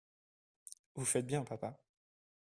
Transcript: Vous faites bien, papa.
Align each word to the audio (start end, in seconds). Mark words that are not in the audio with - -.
Vous 0.95 1.05
faites 1.05 1.27
bien, 1.27 1.43
papa. 1.43 1.77